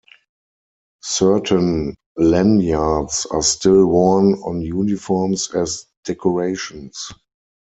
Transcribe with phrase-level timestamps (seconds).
[1.03, 7.11] Certain lanyards are still worn on uniforms as decorations.